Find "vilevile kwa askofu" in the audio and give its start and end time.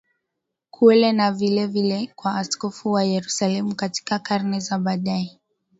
1.31-2.91